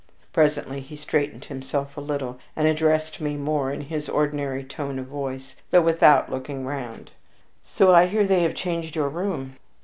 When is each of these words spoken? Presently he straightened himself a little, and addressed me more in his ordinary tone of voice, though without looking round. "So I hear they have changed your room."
Presently 0.33 0.79
he 0.79 0.95
straightened 0.95 1.45
himself 1.45 1.95
a 1.95 2.01
little, 2.01 2.39
and 2.55 2.67
addressed 2.67 3.21
me 3.21 3.37
more 3.37 3.71
in 3.71 3.81
his 3.81 4.09
ordinary 4.09 4.63
tone 4.63 4.97
of 4.97 5.05
voice, 5.05 5.55
though 5.69 5.83
without 5.83 6.31
looking 6.31 6.65
round. 6.65 7.11
"So 7.61 7.93
I 7.93 8.07
hear 8.07 8.25
they 8.25 8.41
have 8.41 8.55
changed 8.55 8.95
your 8.95 9.09
room." 9.09 9.57